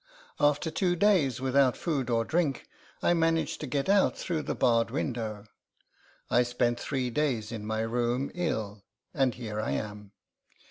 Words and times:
After 0.39 0.71
two 0.71 0.95
days 0.95 1.39
without 1.39 1.77
food 1.77 2.09
or 2.09 2.25
drink, 2.25 2.67
I 3.03 3.13
managed 3.13 3.59
to 3.61 3.67
get 3.67 3.87
out 3.87 4.17
through 4.17 4.41
the 4.41 4.55
barred 4.55 4.89
window. 4.89 5.45
I 6.27 6.41
spent 6.41 6.79
three 6.79 7.11
days 7.11 7.51
in 7.51 7.67
my 7.67 7.81
room, 7.81 8.31
ill, 8.33 8.81
and 9.13 9.35
here 9.35 9.61
I 9.61 9.73
am. 9.73 10.13